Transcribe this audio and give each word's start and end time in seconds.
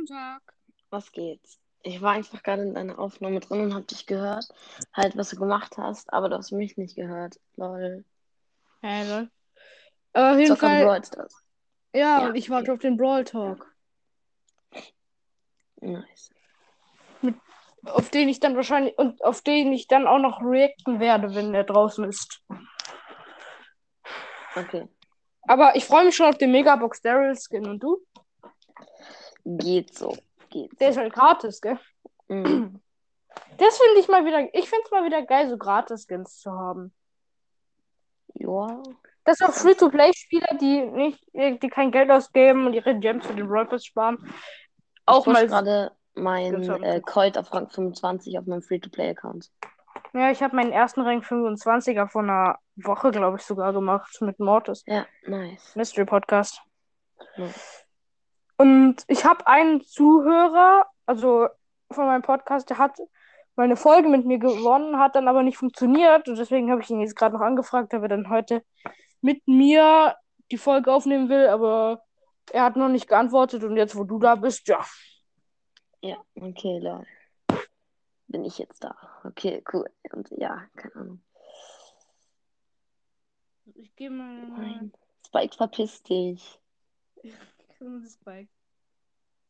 Guten 0.00 0.14
Tag. 0.14 0.40
Was 0.88 1.12
geht's? 1.12 1.58
Ich 1.82 2.00
war 2.00 2.12
einfach 2.12 2.42
gerade 2.42 2.62
in 2.62 2.72
deiner 2.74 2.98
Aufnahme 2.98 3.38
drin 3.40 3.60
und 3.60 3.74
hab 3.74 3.86
dich 3.86 4.06
gehört. 4.06 4.46
Halt, 4.94 5.14
was 5.16 5.28
du 5.28 5.36
gemacht 5.36 5.76
hast, 5.76 6.10
aber 6.10 6.30
du 6.30 6.36
hast 6.36 6.52
mich 6.52 6.78
nicht 6.78 6.96
gehört. 6.96 7.38
Lol. 7.56 8.04
Hey, 8.80 9.06
lol. 9.06 9.30
Auf 10.14 10.38
jeden 10.38 10.48
Zocker 10.48 10.68
Fall, 10.68 10.84
Brawl 10.86 11.04
Stars. 11.04 11.44
ja, 11.92 12.00
Ja, 12.22 12.26
und 12.28 12.34
ich 12.34 12.48
warte 12.48 12.72
auf 12.72 12.78
den 12.78 12.96
Brawl 12.96 13.24
Talk, 13.24 13.70
Nice. 15.82 16.30
auf 17.84 18.08
den 18.08 18.30
ich 18.30 18.40
dann 18.40 18.56
wahrscheinlich 18.56 18.96
und 18.96 19.22
auf 19.22 19.42
den 19.42 19.70
ich 19.72 19.86
dann 19.86 20.06
auch 20.06 20.18
noch 20.18 20.40
reacten 20.42 20.98
werde, 20.98 21.34
wenn 21.34 21.54
er 21.54 21.64
draußen 21.64 22.04
ist. 22.04 22.42
Okay. 24.56 24.88
Aber 25.42 25.76
ich 25.76 25.84
freue 25.84 26.06
mich 26.06 26.16
schon 26.16 26.26
auf 26.26 26.38
den 26.38 26.52
Megabox 26.52 27.02
Daryl 27.02 27.36
Skin 27.36 27.66
und 27.66 27.82
du? 27.82 27.98
Geht 29.44 29.96
so. 29.96 30.16
Geht 30.50 30.80
Der 30.80 30.90
ist 30.90 30.98
halt 30.98 31.12
gratis, 31.12 31.60
gell? 31.60 31.78
Mhm. 32.28 32.80
Das 33.58 33.78
finde 33.78 34.00
ich 34.00 34.08
mal 34.08 34.24
wieder, 34.24 34.42
ich 34.54 34.68
finde 34.68 34.84
es 34.84 34.90
mal 34.90 35.04
wieder 35.04 35.22
geil, 35.22 35.48
so 35.48 35.56
gratis 35.56 36.06
Skins 36.06 36.38
zu 36.38 36.50
haben. 36.52 36.92
Ja. 38.34 38.82
Dass 39.24 39.42
auch 39.42 39.52
Free-to-Play-Spieler, 39.52 40.56
die 40.60 40.82
nicht, 40.82 41.22
die 41.32 41.68
kein 41.68 41.92
Geld 41.92 42.10
ausgeben 42.10 42.66
und 42.66 42.72
ihre 42.72 42.98
Gems 42.98 43.26
für 43.26 43.34
den 43.34 43.48
Brawl 43.48 43.66
Pass 43.66 43.84
sparen, 43.84 44.18
auch 45.06 45.26
ich 45.26 45.32
mal. 45.32 45.46
gerade 45.46 45.92
mein 46.14 46.62
äh, 46.82 47.00
Colt 47.00 47.36
auf 47.36 47.52
Rang 47.52 47.68
25 47.68 48.38
auf 48.38 48.46
meinem 48.46 48.62
Free-to-Play-Account. 48.62 49.50
Ja, 50.12 50.30
ich 50.30 50.42
habe 50.42 50.56
meinen 50.56 50.72
ersten 50.72 51.02
Rank 51.02 51.24
25er 51.24 52.08
vor 52.08 52.22
einer 52.22 52.58
Woche, 52.76 53.10
glaube 53.10 53.36
ich, 53.36 53.44
sogar 53.44 53.72
gemacht 53.72 54.20
mit 54.20 54.40
Mortis. 54.40 54.82
Ja, 54.86 55.06
nice. 55.26 55.76
Mystery 55.76 56.04
Podcast. 56.04 56.60
nice. 57.36 57.86
Und 58.60 59.04
ich 59.08 59.24
habe 59.24 59.46
einen 59.46 59.80
Zuhörer, 59.80 60.84
also 61.06 61.48
von 61.90 62.04
meinem 62.04 62.20
Podcast, 62.20 62.68
der 62.68 62.76
hat 62.76 62.98
mal 63.56 63.62
eine 63.62 63.78
Folge 63.78 64.10
mit 64.10 64.26
mir 64.26 64.38
gewonnen, 64.38 64.98
hat 64.98 65.14
dann 65.14 65.28
aber 65.28 65.42
nicht 65.42 65.56
funktioniert. 65.56 66.28
Und 66.28 66.36
deswegen 66.36 66.70
habe 66.70 66.82
ich 66.82 66.90
ihn 66.90 67.00
jetzt 67.00 67.16
gerade 67.16 67.34
noch 67.34 67.40
angefragt, 67.40 67.94
ob 67.94 68.02
er 68.02 68.08
dann 68.08 68.28
heute 68.28 68.62
mit 69.22 69.48
mir 69.48 70.14
die 70.50 70.58
Folge 70.58 70.92
aufnehmen 70.92 71.30
will. 71.30 71.46
Aber 71.46 72.04
er 72.52 72.64
hat 72.64 72.76
noch 72.76 72.90
nicht 72.90 73.08
geantwortet. 73.08 73.64
Und 73.64 73.78
jetzt, 73.78 73.96
wo 73.96 74.04
du 74.04 74.18
da 74.18 74.34
bist, 74.34 74.68
ja. 74.68 74.84
Ja, 76.02 76.18
okay, 76.34 76.80
lol. 76.80 77.06
Bin 78.28 78.44
ich 78.44 78.58
jetzt 78.58 78.84
da. 78.84 78.94
Okay, 79.24 79.64
cool. 79.72 79.88
Und 80.12 80.28
ja, 80.32 80.66
keine 80.76 80.96
Ahnung. 80.96 81.22
Ich 83.74 83.96
gehe 83.96 84.10
mal. 84.10 84.48
Nein. 84.50 84.92
Spike, 85.24 85.56
verpiss 85.56 86.02
dich. 86.02 86.60
Spike. 87.80 88.50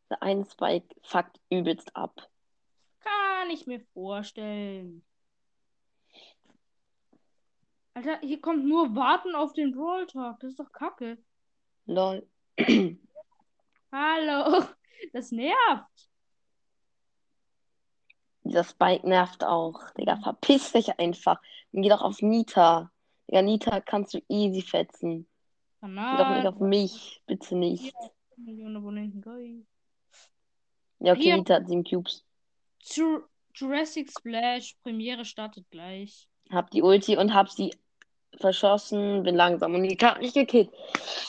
Der 0.09 0.23
eine 0.23 0.45
Spike 0.45 0.95
fuckt 1.03 1.41
übelst 1.51 1.95
ab. 1.97 2.29
Kann 3.01 3.51
ich 3.51 3.67
mir 3.67 3.81
vorstellen. 3.93 5.05
Alter, 7.95 8.21
hier 8.21 8.41
kommt 8.41 8.65
nur 8.65 8.95
Warten 8.95 9.35
auf 9.35 9.53
den 9.53 9.73
Brawl 9.73 10.07
Talk. 10.07 10.41
Das 10.41 10.51
ist 10.51 10.61
doch 10.61 10.73
kacke. 10.73 11.19
Lol. 11.87 12.27
Hallo. 13.93 14.65
Das 15.13 15.33
nervt. 15.33 16.09
Dieser 18.45 18.65
Spike 18.65 19.09
nervt 19.09 19.45
auch. 19.45 19.91
Digga, 19.93 20.17
verpiss 20.17 20.73
dich 20.73 20.99
einfach. 20.99 21.41
Und 21.73 21.83
geh 21.83 21.89
doch 21.89 22.03
auf 22.03 22.23
Nita. 22.23 22.91
Digga, 23.29 23.43
Nita 23.43 23.81
kannst 23.81 24.15
du 24.15 24.23
easy 24.29 24.63
fetzen. 24.63 25.29
Geh 25.83 25.89
doch 25.89 26.29
nicht 26.29 26.43
Kanal. 26.43 26.47
auf 26.47 26.61
mich. 26.61 27.23
Bitte 27.27 27.57
nicht. 27.57 27.95
Millionen 28.45 28.77
Abonnenten. 28.77 29.21
Geil. 29.21 29.65
Ja, 31.01 31.13
okay, 31.13 31.23
Hier. 31.23 31.37
Nita 31.37 31.55
hat 31.55 31.69
sieben 31.69 31.85
Cubes. 31.85 32.25
Ju 32.83 33.23
Jurassic 33.55 34.11
Splash. 34.11 34.77
Premiere 34.83 35.25
startet 35.25 35.69
gleich. 35.71 36.29
Hab 36.51 36.71
die 36.71 36.83
Ulti 36.83 37.17
und 37.17 37.35
hab 37.35 37.49
sie 37.51 37.73
verschossen. 38.39 39.23
Bin 39.23 39.35
langsam 39.35 39.75
und 39.75 39.83
Nita 39.83 40.15
hat 40.15 40.21
mich 40.21 40.35
gekillt. 40.35 40.71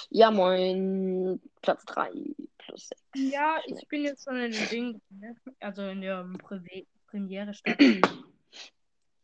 Ja, 0.10 0.32
moin. 0.32 1.42
Platz 1.62 1.86
3 1.86 2.12
plus 2.58 2.90
6. 3.14 3.32
Ja, 3.32 3.60
ich 3.66 3.88
bin 3.88 4.04
jetzt 4.04 4.24
schon 4.24 4.38
in 4.38 4.52
dem 4.52 4.70
Ding. 4.70 5.02
ne? 5.10 5.36
Also 5.60 5.84
in 5.84 6.02
der 6.02 6.24
Privé 6.26 6.86
Premiere 7.08 7.54
startet. 7.54 8.08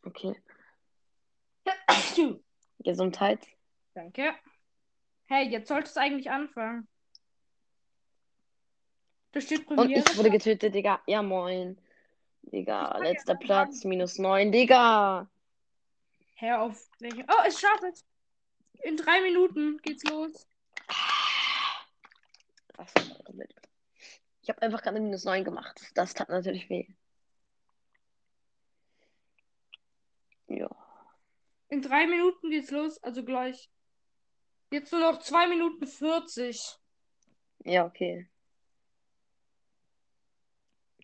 Okay. 0.04 0.34
Gesundheit. 2.80 3.46
Danke. 3.94 4.34
Hey, 5.26 5.50
jetzt 5.50 5.68
sollte 5.68 5.90
es 5.90 5.98
eigentlich 5.98 6.32
anfangen. 6.32 6.88
Da 9.32 9.42
steht 9.42 9.68
Und 9.68 9.76
Premiere. 9.78 10.04
ich 10.10 10.18
wurde 10.18 10.32
getötet, 10.32 10.74
Digga. 10.74 11.02
Ja, 11.06 11.22
moin. 11.22 11.78
Digga, 12.44 12.98
letzter 13.00 13.34
ja 13.34 13.40
Platz, 13.40 13.84
minus 13.84 14.18
9. 14.18 14.52
Digga. 14.52 15.30
Hör 16.36 16.62
auf. 16.62 16.90
Welche? 17.00 17.26
Oh, 17.28 17.44
es 17.46 17.60
startet. 17.60 18.04
In 18.84 18.96
drei 18.96 19.22
Minuten 19.22 19.78
geht's 19.82 20.04
los. 20.04 20.48
Damit? 23.26 23.54
Ich 24.42 24.50
habe 24.50 24.62
einfach 24.62 24.82
gerade 24.82 25.00
minus 25.00 25.26
9 25.26 25.44
gemacht. 25.44 25.82
Das 25.96 26.14
tat 26.14 26.30
natürlich 26.30 26.70
weh. 26.70 26.88
Ja. 30.48 30.70
In 31.70 31.82
drei 31.82 32.08
Minuten 32.08 32.50
geht's 32.50 32.72
los, 32.72 33.02
also 33.04 33.26
gleich. 33.26 33.70
Jetzt 34.72 34.92
nur 34.92 35.02
noch 35.02 35.20
zwei 35.20 35.48
Minuten 35.48 35.86
40. 35.86 36.78
Ja, 37.66 37.86
okay. 37.86 38.30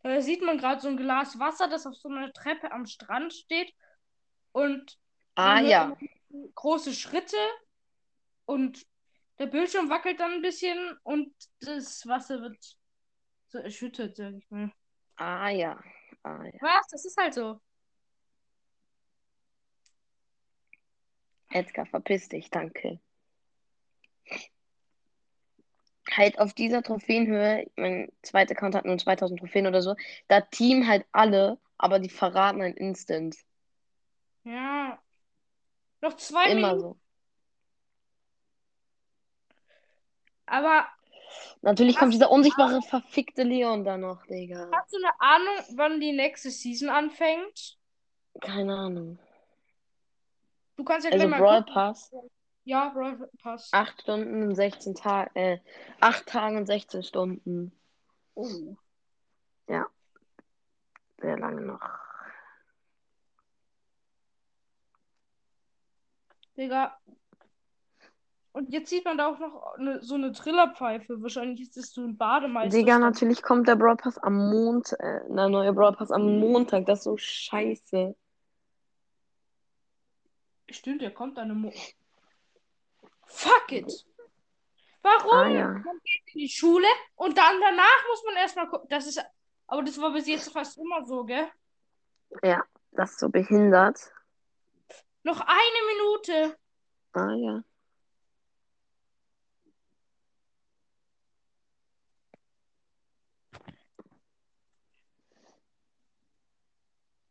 Da 0.04 0.22
sieht 0.22 0.42
man 0.42 0.58
gerade 0.58 0.82
so 0.82 0.90
ein 0.90 0.98
Glas 0.98 1.40
Wasser, 1.40 1.68
das 1.70 1.88
auf 1.88 1.96
so 1.96 2.10
einer 2.10 2.32
Treppe 2.34 2.72
am 2.72 2.86
Strand 2.86 3.34
steht. 3.34 3.74
Und 4.52 5.00
Ah, 5.36 5.62
ja. 5.62 5.98
große 6.56 6.94
Schritte. 6.94 7.38
Und 8.46 8.86
der 9.40 9.48
Bildschirm 9.48 9.90
wackelt 9.90 10.20
dann 10.20 10.34
ein 10.34 10.42
bisschen 10.42 10.78
und 11.04 11.34
das 11.62 12.06
Wasser 12.06 12.42
wird 12.42 12.78
so 13.48 13.58
erschüttert, 13.58 14.18
sag 14.18 14.34
ich 14.36 14.50
mal. 14.50 14.72
Ah, 15.16 15.50
ja. 15.50 15.82
Ah, 16.24 16.44
ja. 16.44 16.60
Was? 16.60 16.88
Das 16.90 17.06
ist 17.06 17.18
halt 17.18 17.34
so. 17.34 17.60
Edgar, 21.50 21.86
verpiss 21.86 22.30
dich, 22.30 22.50
danke. 22.50 23.00
Halt 26.16 26.40
auf 26.40 26.54
dieser 26.54 26.84
Trophäenhöhe, 26.84 27.66
mein 27.76 28.12
zweiter 28.22 28.52
Account 28.52 28.76
hat 28.76 28.86
nur 28.86 28.98
2000 28.98 29.40
Trophäen 29.40 29.68
oder 29.68 29.82
so, 29.82 29.96
da 30.28 30.42
team 30.42 30.88
halt 30.88 31.06
alle, 31.12 31.58
aber 31.78 32.00
die 32.00 32.10
verraten 32.10 32.62
ein 32.62 32.74
Instant. 32.74 33.36
Ja. 34.44 35.00
Noch 36.02 36.16
zwei 36.18 36.52
Immer 36.52 36.76
Minuten. 36.76 36.82
so. 36.82 36.98
Aber 40.46 40.88
Natürlich 41.62 41.98
kommt 41.98 42.14
dieser 42.14 42.30
unsichtbare, 42.30 42.82
verfickte 42.82 43.44
Leon 43.44 43.86
da 43.86 43.98
noch, 43.98 44.26
Digga. 44.28 44.70
hast 44.72 44.94
du 44.94 44.98
eine 44.98 45.20
Ahnung, 45.20 45.66
wann 45.76 46.00
die 46.00 46.12
nächste 46.12 46.52
Season 46.52 46.90
anfängt? 46.90 47.78
Keine 48.42 48.76
Ahnung. 48.76 49.18
Du 50.76 50.84
kannst 50.84 51.06
ja 51.06 51.12
Also 51.12 51.28
gleich 51.28 51.40
mal 51.42 51.64
Brawl 51.64 51.64
gucken. 51.64 52.30
Ja, 52.66 52.90
Brawl 52.90 53.30
Pass. 53.42 53.70
8 53.74 54.02
Stunden 54.02 54.44
und 54.44 54.56
16 54.56 54.96
Tage, 54.96 55.32
äh, 55.36 55.60
8 56.00 56.26
Tage 56.26 56.58
und 56.58 56.66
16 56.66 57.04
Stunden. 57.04 57.72
Oh. 58.36 58.76
Sehr 61.24 61.38
lange 61.38 61.62
noch. 61.62 61.80
Digga. 66.58 67.00
Und 68.52 68.70
jetzt 68.70 68.90
sieht 68.90 69.06
man 69.06 69.18
da 69.18 69.28
auch 69.28 69.40
noch 69.40 69.76
eine, 69.78 70.04
so 70.04 70.16
eine 70.16 70.34
Trillerpfeife. 70.34 71.22
Wahrscheinlich 71.22 71.62
ist 71.62 71.78
das 71.78 71.94
so 71.94 72.02
ein 72.02 72.18
Bademeister. 72.18 72.78
Digga, 72.78 73.00
natürlich 73.00 73.42
kommt 73.42 73.70
der 73.70 73.78
Brawl 73.78 73.96
Pass 73.96 74.18
am 74.18 74.50
Montag, 74.52 75.00
äh, 75.00 75.22
der 75.30 75.48
neue 75.48 75.72
Brawl 75.72 75.94
Pass 75.94 76.12
am 76.12 76.40
Montag. 76.40 76.86
Das 76.86 77.00
ist 77.00 77.06
so 77.06 77.16
scheiße. 77.16 78.14
Stimmt, 80.70 81.02
der 81.02 81.14
kommt 81.14 81.38
dann 81.38 81.52
im 81.52 81.62
Mo 81.62 81.72
Fuck 83.34 83.72
it! 83.72 84.06
Warum? 85.02 85.34
Ah, 85.34 85.48
ja. 85.50 85.68
Man 85.68 86.00
geht 86.04 86.34
in 86.34 86.40
die 86.40 86.50
Schule 86.50 86.88
und 87.16 87.38
dann 87.38 87.60
danach 87.60 88.08
muss 88.08 88.24
man 88.26 88.36
erstmal 88.38 88.70
gucken. 88.70 88.88
Das 88.90 89.06
ist. 89.08 89.22
Aber 89.68 89.84
das 89.84 90.00
war 90.00 90.14
bis 90.14 90.28
jetzt 90.28 90.52
fast 90.52 90.78
immer 90.78 91.06
so, 91.06 91.26
gell? 91.26 91.48
Ja, 92.44 92.64
das 92.92 93.12
ist 93.12 93.20
so 93.20 93.30
behindert. 93.30 94.00
Noch 95.24 95.42
eine 95.42 95.80
Minute. 95.94 96.58
Ah, 97.14 97.34
ja. 97.34 97.64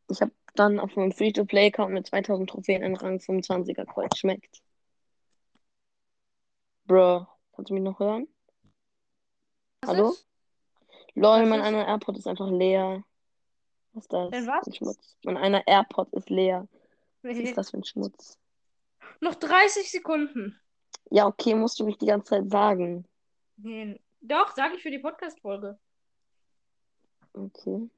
Ich 0.09 0.21
habe 0.21 0.33
dann 0.55 0.79
auf 0.79 0.95
meinem 0.97 1.13
Free-to-Play-Account 1.13 1.93
mit 1.93 2.07
2000 2.07 2.51
Trophäen 2.51 2.83
einen 2.83 2.97
Rang 2.97 3.19
25er 3.19 3.87
Kreuz. 3.87 4.19
Schmeckt. 4.19 4.63
Bro, 6.85 7.27
kannst 7.55 7.71
du 7.71 7.75
mich 7.75 7.83
noch 7.83 7.99
hören? 7.99 8.29
Was 9.83 9.91
Hallo? 9.91 10.11
ist? 10.11 10.29
Lol, 11.15 11.47
mein 11.47 11.61
einer 11.61 11.87
AirPod 11.87 12.17
ist 12.17 12.27
einfach 12.27 12.51
leer. 12.51 13.05
Was 13.93 14.05
ist 14.05 14.13
das? 14.13 14.31
Denn 14.31 14.47
was? 14.47 14.67
Ein 14.67 14.75
Schmutz. 14.75 15.17
Mein 15.25 15.37
einer 15.37 15.67
AirPod 15.67 16.13
ist 16.13 16.31
leer. 16.31 16.69
Was 17.23 17.37
ist 17.37 17.57
das 17.57 17.71
für 17.71 17.79
ein 17.79 17.85
Schmutz? 17.85 18.39
Noch 19.21 19.35
30 19.35 19.91
Sekunden. 19.91 20.59
Ja, 21.11 21.27
okay, 21.27 21.55
musst 21.55 21.79
du 21.79 21.85
mich 21.85 21.99
die 21.99 22.07
ganze 22.07 22.31
Zeit 22.31 22.51
sagen. 22.51 23.07
Nee. 23.57 24.01
Doch, 24.21 24.55
sage 24.55 24.77
ich 24.77 24.83
für 24.83 24.91
die 24.91 24.99
Podcast-Folge. 24.99 25.79
Okay. 27.35 27.91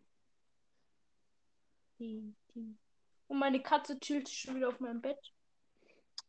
Und 1.98 3.38
meine 3.38 3.62
Katze 3.62 3.98
chillt 4.00 4.28
schon 4.28 4.56
wieder 4.56 4.69
auf 4.69 4.80
meinem 4.80 5.00
Bett. 5.00 5.32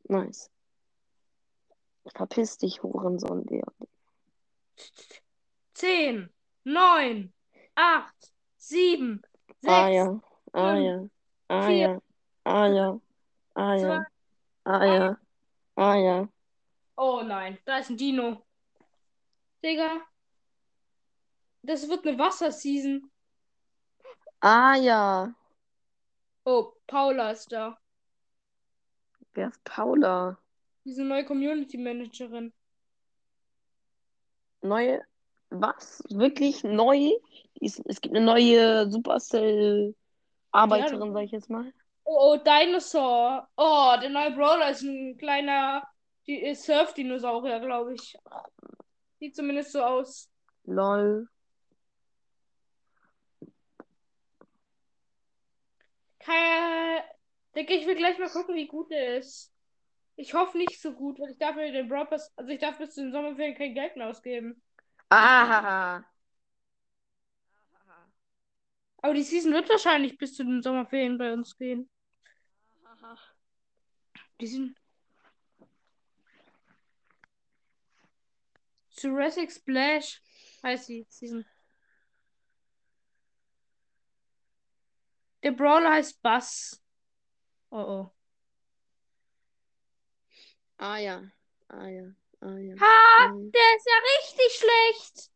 Nice. 0.03 0.51
Verpiss 2.13 2.57
dich, 2.57 2.83
Hurensohn, 2.83 3.43
Leon. 3.45 3.73
10, 5.73 6.29
9, 6.63 7.33
8, 7.75 8.33
7, 8.57 9.21
6, 9.61 9.73
Ah 9.73 9.87
ja. 9.89 10.21
Ah 10.53 10.77
ja. 10.77 11.09
Ah 11.47 11.67
vier, 11.67 11.77
ja. 11.77 12.01
Ah 12.43 12.67
ja. 12.67 12.99
Ah 13.53 13.75
ja. 13.75 14.05
Ah 14.63 14.85
ja. 14.85 15.17
Ah 15.75 15.95
ja. 15.95 16.29
Oh 16.97 17.21
nein, 17.23 17.57
da 17.65 17.79
ist 17.79 17.89
ein 17.89 17.97
Dino. 17.97 18.45
Digga. 19.63 20.01
Das 21.63 21.87
wird 21.89 22.05
eine 22.05 22.17
Wasserseason. 22.17 23.11
Ah 24.39 24.75
ja. 24.75 25.33
Oh, 26.45 26.73
Paula 26.87 27.31
ist 27.31 27.51
da. 27.51 27.77
Wer 29.33 29.49
ist 29.49 29.63
Paula? 29.63 30.37
Diese 30.85 31.03
neue 31.03 31.25
Community 31.25 31.77
Managerin. 31.77 32.53
Neue. 34.61 35.01
Was? 35.49 36.01
Wirklich 36.09 36.63
neu? 36.63 37.11
Es 37.59 37.75
gibt 38.01 38.15
eine 38.15 38.25
neue 38.25 38.89
Supercell-Arbeiterin, 38.89 41.07
Ja. 41.07 41.13
sag 41.13 41.23
ich 41.23 41.31
jetzt 41.31 41.49
mal. 41.49 41.73
Oh, 42.03 42.33
oh, 42.33 42.37
Dinosaur. 42.37 43.47
Oh, 43.57 43.95
der 43.99 44.09
neue 44.09 44.31
Brawler 44.31 44.69
ist 44.71 44.83
ein 44.83 45.17
kleiner 45.17 45.83
Surf-Dinosaurier, 46.27 47.59
glaube 47.59 47.95
ich. 47.95 48.15
Sieht 49.19 49.35
zumindest 49.35 49.71
so 49.71 49.81
aus. 49.81 50.29
Lol. 50.65 51.27
Keine. 56.19 57.03
Denke 57.55 57.73
ich 57.75 57.87
will 57.87 57.95
gleich 57.95 58.19
mal 58.19 58.29
gucken, 58.29 58.55
wie 58.55 58.67
gut 58.67 58.91
er 58.91 59.17
ist. 59.17 59.54
Ich 60.17 60.33
hoffe 60.33 60.57
nicht 60.57 60.81
so 60.81 60.93
gut, 60.93 61.19
weil 61.19 61.31
ich 61.31 61.37
darf 61.37 61.55
mir 61.55 61.71
den 61.71 61.89
Brawl 61.89 62.05
Pass, 62.07 62.31
also 62.37 62.49
ich 62.51 62.59
darf 62.59 62.77
bis 62.77 62.93
zu 62.93 63.01
den 63.01 63.11
Sommerferien 63.11 63.55
kein 63.55 63.73
Geld 63.73 63.95
mehr 63.97 64.07
ausgeben. 64.07 64.61
Ah. 65.09 66.03
Aber 68.97 69.13
die 69.13 69.23
Season 69.23 69.53
wird 69.53 69.69
wahrscheinlich 69.69 70.17
bis 70.17 70.35
zu 70.35 70.43
den 70.43 70.63
Sommerferien 70.63 71.17
bei 71.17 71.31
uns 71.31 71.55
gehen. 71.57 71.89
Die 74.39 74.47
sind. 74.47 74.75
Jurassic 78.97 79.51
Splash 79.51 80.21
heißt 80.63 80.89
die 80.89 81.05
Season. 81.09 81.45
Der 85.43 85.51
Brawler 85.51 85.91
heißt 85.91 86.21
Buzz. 86.23 86.81
Oh 87.69 87.77
oh. 87.77 88.14
Ah 90.77 90.97
ja. 90.97 91.23
Ah 91.69 91.87
ja. 91.87 92.03
Ah 92.41 92.57
ja. 92.57 92.75
Ha! 92.79 93.25
Ja. 93.25 93.31
Der 93.33 93.75
ist 93.77 93.87
ja 93.87 93.97
richtig 94.17 94.59
schlecht. 94.59 95.31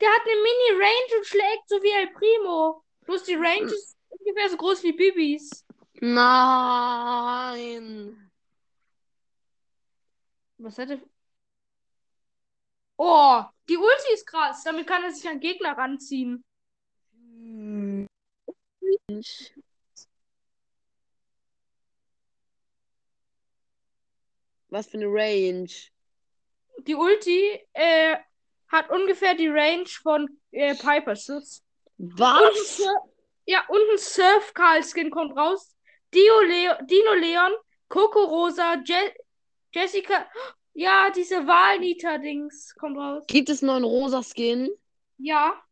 Der 0.00 0.08
hat 0.10 0.22
eine 0.22 0.40
Mini-Range 0.40 1.18
und 1.18 1.26
schlägt 1.26 1.68
so 1.68 1.82
wie 1.82 1.90
El 1.90 2.08
Primo. 2.12 2.84
Bloß 3.06 3.24
die 3.24 3.34
Range 3.34 3.66
ist 3.66 3.96
ungefähr 4.08 4.48
so 4.48 4.56
groß 4.56 4.82
wie 4.82 4.92
Bibis. 4.92 5.64
Nein. 6.00 7.52
Was 10.58 10.78
hat 10.78 10.90
er? 10.90 11.00
Oh, 12.96 13.42
die 13.68 13.76
Ulti 13.76 14.12
ist 14.12 14.26
krass. 14.26 14.62
Damit 14.64 14.86
kann 14.86 15.02
er 15.02 15.12
sich 15.12 15.28
an 15.28 15.40
Gegner 15.40 15.76
ranziehen. 15.76 16.44
Hm. 17.12 18.06
Was 24.72 24.86
für 24.86 24.96
eine 24.96 25.06
Range? 25.06 25.68
Die 26.86 26.94
Ulti 26.94 27.60
äh, 27.74 28.16
hat 28.68 28.88
ungefähr 28.90 29.34
die 29.34 29.48
Range 29.48 29.86
von 30.02 30.26
äh, 30.50 30.74
Piper 30.74 31.14
Schuss. 31.14 31.62
Und 31.98 32.14
ein 32.14 32.18
Was? 32.18 32.76
Sur- 32.78 33.12
ja, 33.44 33.62
und 33.68 33.80
ein 33.90 33.98
Surf 33.98 34.54
Karl 34.54 34.82
Skin 34.82 35.10
kommt 35.10 35.36
raus. 35.36 35.76
Dio 36.14 36.40
Leo, 36.40 36.72
Dino 36.84 37.12
Leon, 37.14 37.52
Coco 37.88 38.24
Rosa, 38.24 38.82
Je 38.84 39.12
Jessica. 39.72 40.26
Ja, 40.74 41.10
diese 41.10 41.46
Wahlnita-Dings 41.46 42.74
kommt 42.80 42.96
raus. 42.96 43.24
Gibt 43.26 43.50
es 43.50 43.60
noch 43.60 43.74
einen 43.74 43.84
rosa 43.84 44.22
Skin? 44.22 44.70
Ja. 45.18 45.62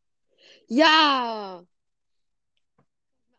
Ja. 0.66 1.64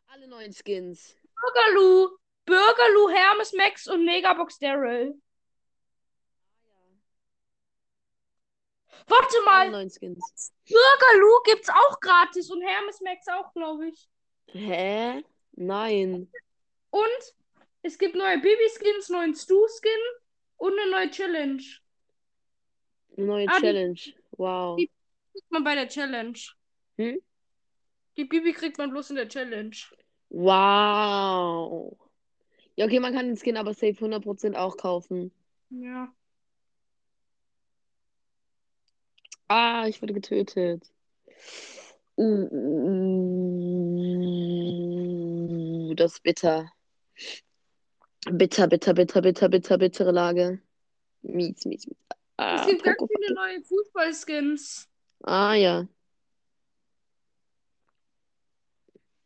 Alle 0.08 0.28
neuen 0.28 0.52
Skins. 0.54 1.16
Burgerloo. 1.40 2.18
Burgerloo, 2.48 3.10
Hermes 3.10 3.54
Max 3.54 3.88
und 3.88 4.06
Megabox 4.06 4.58
Daryl. 4.58 5.22
Warte 9.08 9.38
mal, 9.46 9.70
neuen 9.72 9.90
Skins. 9.90 10.52
Burgerloo 10.68 11.42
gibt's 11.46 11.70
auch 11.70 12.00
gratis 12.00 12.50
und 12.50 12.62
Hermes 12.62 13.02
Max 13.02 13.28
auch, 13.28 13.54
glaube 13.54 13.88
ich. 13.90 14.10
Hä? 14.48 15.24
Nein. 15.54 16.32
Und 16.90 17.36
es 17.84 17.98
gibt 17.98 18.16
neue 18.16 18.38
Baby-Skins, 18.40 19.10
neuen 19.10 19.34
Stu-Skin 19.36 19.92
und 20.58 20.78
eine 20.80 20.92
neue 20.92 21.10
Challenge. 21.10 21.64
Eine 23.18 23.26
neue 23.26 23.48
Ah, 23.50 23.56
die- 23.58 23.62
Challenge. 23.62 24.00
Wow. 24.32 24.78
die- 24.78 24.90
Kriegt 25.34 25.52
man 25.52 25.64
bei 25.64 25.76
der 25.76 25.88
Challenge. 25.88 26.38
Hm? 26.98 27.22
Die 28.18 28.26
Bibi 28.26 28.52
kriegt 28.54 28.78
man 28.78 28.92
bloß 28.92 29.12
in 29.12 29.16
der 29.16 29.30
Challenge. 29.30 29.76
Wow. 30.30 31.98
Ja, 32.76 32.86
okay, 32.86 33.00
man 33.00 33.14
kann 33.14 33.28
den 33.28 33.38
Skin 33.38 33.58
aber 33.58 33.74
safe 33.74 33.94
100% 34.00 34.56
auch 34.58 34.76
kaufen. 34.78 35.32
Ja. 35.70 36.14
Ah, 39.54 39.86
ich 39.86 40.02
wurde 40.02 40.14
getötet. 40.14 40.90
Uh, 42.16 42.48
das 45.96 46.14
ist 46.14 46.24
bitter. 46.24 46.72
Bitter, 48.32 48.68
bitter, 48.68 48.94
bitter, 48.94 49.22
bitter, 49.22 49.50
bitter, 49.50 49.78
bittere 49.78 50.12
Lage. 50.14 50.62
Mies, 51.24 51.66
mies, 51.66 51.86
mies. 51.86 51.98
Es 52.00 52.18
Ah, 52.38 52.66
gibt 52.66 52.82
ganz 52.84 52.98
Poco, 52.98 53.14
viele 53.14 53.34
neue 53.34 53.62
Fußball-Skins. 53.62 54.88
ah, 55.24 55.54
ja. 55.56 55.86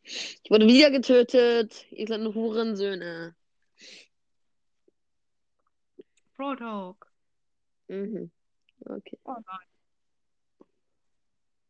Ich 0.02 0.50
wurde 0.50 0.66
wieder 0.66 0.90
getötet. 0.90 1.86
Ihr 1.92 2.08
seid 2.08 2.20
Hurensöhne. 2.34 3.36
Pro 6.36 6.56
Talk. 6.56 7.06
Mhm. 7.86 8.32
Okay. 8.80 9.18
Oh 9.24 9.34
nein. 9.34 9.75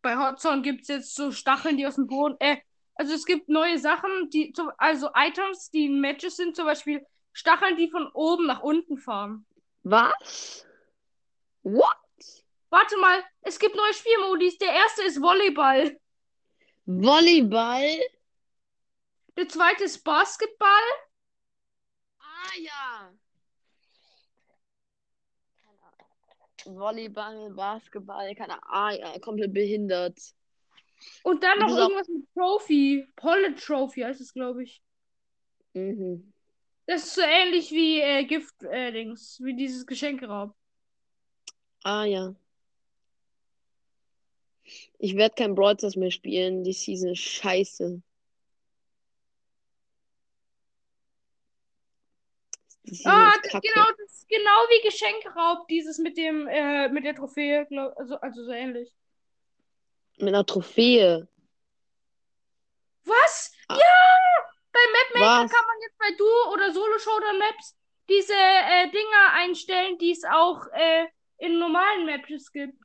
Bei 0.07 0.17
Hotzone 0.17 0.63
gibt 0.63 0.83
es 0.83 0.89
jetzt 0.89 1.17
so 1.17 1.33
Stacheln, 1.33 1.77
die 1.77 1.85
aus 1.85 1.97
dem 1.97 2.07
Boden. 2.07 2.37
Äh, 2.39 2.59
also 2.95 3.13
es 3.13 3.25
gibt 3.27 3.49
neue 3.49 3.77
Sachen, 3.77 4.31
die. 4.31 4.55
Also 4.79 5.11
Items, 5.17 5.69
die 5.73 5.87
in 5.87 6.01
Matches 6.01 6.37
sind, 6.37 6.55
zum 6.55 6.65
Beispiel 6.65 7.05
Stacheln, 7.33 7.77
die 7.77 7.91
von 7.91 8.07
oben 8.15 8.47
nach 8.47 8.63
unten 8.63 8.99
fahren. 8.99 9.45
Was? 9.83 10.65
What? 11.65 11.97
Warte 12.71 12.97
mal, 12.99 13.21
es 13.41 13.59
gibt 13.59 13.75
neue 13.75 13.93
Spielmodis. 13.95 14.57
Der 14.59 14.73
erste 14.75 15.03
ist 15.03 15.21
Volleyball. 15.21 15.99
Volleyball? 16.85 17.99
Der 19.37 19.49
zweite 19.49 19.83
ist 19.83 20.05
Basketball. 20.05 20.87
Ah, 22.21 22.59
ja. 22.61 23.13
Keine 25.59 25.83
Ahnung. 25.83 26.07
Volleyball, 26.67 27.51
Basketball, 27.51 28.35
keine 28.35 28.63
Ahnung, 28.65 29.03
ah, 29.03 29.13
ja, 29.15 29.19
komplett 29.21 29.53
behindert. 29.53 30.19
Und 31.23 31.43
dann 31.43 31.59
noch 31.59 31.77
irgendwas 31.77 32.09
mit 32.09 32.27
Trophy. 32.35 33.07
Polle 33.17 33.55
Trophy 33.55 34.01
heißt 34.03 34.21
es, 34.21 34.33
glaube 34.33 34.65
ich. 34.65 34.83
Mhm. 35.75 36.33
Das 36.87 37.05
ist 37.05 37.15
so 37.15 37.23
ähnlich 37.23 37.71
wie 37.73 38.01
äh, 38.01 38.25
Gift-Dings, 38.25 39.41
wie 39.43 39.55
dieses 39.55 39.87
Geschenkeraub. 39.87 40.55
Ah, 41.83 42.05
ja. 42.05 42.35
Ich 44.99 45.17
werde 45.17 45.35
kein 45.35 45.55
Brawl 45.55 45.77
mehr 45.97 46.11
spielen. 46.11 46.65
Die 46.65 46.73
Season 46.73 47.11
ist 47.11 47.21
scheiße. 47.21 48.01
Die 52.69 52.69
Season 52.69 52.76
Ah, 53.05 53.33
das, 53.43 53.53
genau, 53.53 53.87
das 53.99 54.13
ist 54.13 54.29
genau 54.29 54.51
wie 54.69 54.89
Geschenkeraub, 54.89 55.67
dieses 55.69 55.99
mit 55.99 56.17
dem, 56.17 56.47
äh, 56.47 56.89
mit 56.89 57.05
der 57.05 57.15
Trophäe, 57.15 57.67
glaub, 57.67 57.97
also, 57.97 58.17
also 58.17 58.45
so 58.45 58.53
ähnlich. 58.53 58.93
Mit 60.19 60.29
einer 60.29 60.47
Trophäe. 60.47 61.29
Was? 63.05 63.53
Ah. 63.69 63.77
Ja! 63.77 64.47
Bei 64.73 64.81
Mapmaker 64.93 65.55
kann 65.55 65.67
man 65.67 65.81
jetzt 65.83 65.99
bei 65.99 66.11
Duo- 66.17 66.53
oder 66.53 66.73
Solo-Showdown-Maps 66.73 67.77
diese 68.09 68.35
äh, 68.35 68.91
Dinger 68.91 69.33
einstellen, 69.33 69.99
die 69.99 70.13
es 70.13 70.23
auch 70.25 70.67
äh, 70.73 71.07
in 71.39 71.59
normalen 71.59 72.07
Maps 72.07 72.53
gibt. 72.53 72.79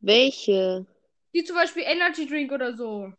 Welche? 0.00 0.86
Wie 1.32 1.44
zum 1.44 1.56
Beispiel 1.56 1.84
Energy 1.84 2.26
Drink 2.26 2.52
oder 2.52 2.76
so. 2.76 3.12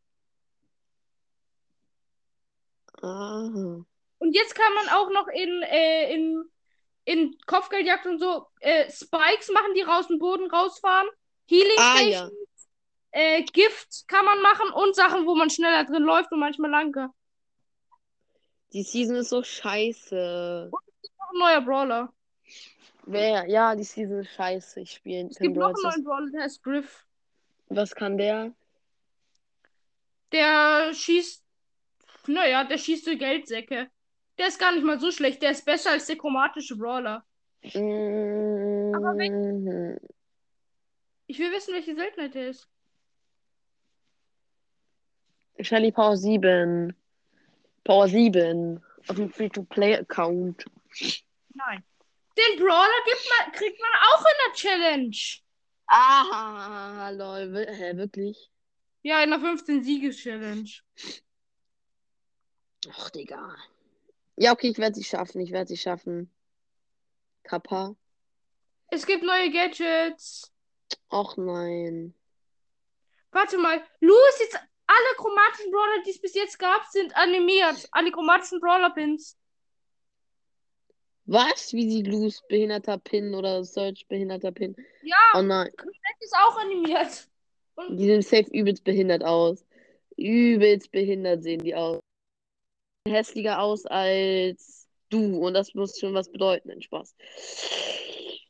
Ah. 3.01 3.86
Und 4.19 4.33
jetzt 4.35 4.53
kann 4.55 4.73
man 4.75 4.89
auch 4.89 5.09
noch 5.11 5.27
in, 5.27 5.61
äh, 5.63 6.13
in, 6.13 6.43
in 7.05 7.38
Kopfgeldjagd 7.47 8.05
und 8.05 8.19
so 8.19 8.45
äh, 8.59 8.89
Spikes 8.91 9.49
machen, 9.51 9.73
die 9.75 9.81
raus 9.81 10.07
dem 10.07 10.19
Boden 10.19 10.49
rausfahren. 10.51 11.07
Healing 11.47 11.77
Ah, 11.79 12.01
ja. 12.01 12.29
äh, 13.11 13.43
Gift 13.43 14.07
kann 14.07 14.25
man 14.25 14.41
machen 14.41 14.69
und 14.71 14.95
Sachen, 14.95 15.25
wo 15.25 15.35
man 15.35 15.49
schneller 15.49 15.83
drin 15.85 16.03
läuft 16.03 16.31
und 16.31 16.39
manchmal 16.39 16.69
langsamer. 16.71 17.13
Die 18.73 18.83
Season 18.83 19.15
ist 19.15 19.29
so 19.29 19.41
scheiße. 19.41 20.69
Noch 20.71 21.31
ein 21.33 21.39
neuer 21.39 21.61
Brawler. 21.61 22.13
Wer? 23.05 23.47
Ja, 23.49 23.75
die 23.75 23.83
Season 23.83 24.19
ist 24.19 24.33
scheiße. 24.33 24.81
Ich 24.81 24.91
spiele 24.91 25.29
Es 25.29 25.39
gibt 25.39 25.55
noch 25.55 25.61
Brawl 25.61 25.67
einen 25.69 25.77
Stars. 25.77 25.95
neuen 25.95 26.03
Brawler, 26.03 26.31
der 26.31 26.41
heißt 26.43 26.61
Griff. 26.61 27.05
Was 27.69 27.95
kann 27.95 28.17
der? 28.17 28.53
Der 30.31 30.93
schießt, 30.93 31.43
naja, 32.27 32.63
der 32.65 32.77
schießt 32.77 33.05
so 33.05 33.17
Geldsäcke. 33.17 33.89
Der 34.39 34.48
ist 34.48 34.58
gar 34.58 34.72
nicht 34.72 34.86
mal 34.86 35.00
so 35.00 35.12
schlecht. 35.12 35.41
Der 35.43 35.51
ist 35.51 35.65
besser 35.65 35.91
als 35.91 36.08
der 36.08 36.17
chromatische 36.17 36.75
Brawler. 36.77 37.24
Mhm. 37.62 38.89
Ich 41.27 41.38
will 41.38 41.51
wissen, 41.51 41.74
welche 41.74 41.93
Seltenheit 41.93 42.34
der 42.34 42.50
ist. 42.50 42.67
Shelly 45.60 45.91
Power 45.91 46.15
7. 46.15 46.96
Power 47.84 48.08
7. 48.08 48.81
Auf 49.08 49.15
dem 49.17 49.29
Free-to-Play-Account. 49.29 50.65
Nein. 51.53 51.84
Den 52.38 52.60
Brawler 52.60 53.03
gibt 53.05 53.27
man, 53.29 53.51
kriegt 53.51 53.79
man 53.81 53.91
auch 54.10 54.22
in 54.22 54.38
der 54.46 54.53
Challenge. 54.55 55.17
Ah, 55.88 57.10
lol. 57.10 57.67
Hä, 57.67 57.98
wirklich? 57.98 58.50
Ja, 59.01 59.22
in 59.22 59.31
der 59.31 59.39
15-Sieges-Challenge. 59.39 60.69
Ach, 62.89 63.10
Digga. 63.10 63.55
Ja, 64.41 64.53
okay, 64.53 64.69
ich 64.69 64.77
werde 64.77 64.96
sie 64.96 65.03
schaffen. 65.03 65.41
Ich 65.41 65.51
werde 65.51 65.67
sie 65.67 65.75
schaffen. 65.77 66.31
Kappa. 67.43 67.93
Es 68.88 69.05
gibt 69.05 69.24
neue 69.24 69.51
Gadgets. 69.51 70.50
Ach 71.10 71.36
nein. 71.36 72.13
Warte 73.31 73.58
mal. 73.58 73.84
Lu 74.00 74.13
ist 74.29 74.39
jetzt. 74.39 74.55
Alle 74.91 75.15
chromatischen 75.17 75.72
Brawler, 75.72 76.01
die 76.03 76.10
es 76.12 76.19
bis 76.22 76.34
jetzt 76.34 76.58
gab, 76.58 76.84
sind 76.86 77.15
animiert. 77.15 77.88
Alle 77.91 78.12
chromatischen 78.12 78.60
Brawler-Pins. 78.60 79.38
Was? 81.25 81.74
Wie 81.74 81.88
sieht 81.88 82.08
Loose 82.08 82.41
behinderter 82.50 82.98
Pin 82.98 83.36
oder 83.36 83.63
Search 83.63 84.08
behinderter 84.08 84.51
Pin? 84.51 84.75
Ja, 85.03 85.15
Oh 85.36 85.41
nein. 85.43 85.69
das 85.77 85.86
ist 86.22 86.34
auch 86.36 86.58
animiert. 86.58 87.29
Die 87.91 88.05
sehen 88.05 88.22
safe 88.24 88.50
übelst 88.51 88.84
behindert 88.84 89.24
aus. 89.24 89.63
Übelst 90.17 90.91
behindert 90.91 91.43
sehen 91.43 91.62
die 91.62 91.75
aus. 91.75 92.00
Hässlicher 93.07 93.59
aus 93.59 93.85
als 93.85 94.87
du. 95.09 95.45
Und 95.45 95.53
das 95.53 95.73
muss 95.73 95.99
schon 95.99 96.13
was 96.13 96.31
bedeuten. 96.31 96.71
Ein 96.71 96.81
Spaß. 96.81 97.15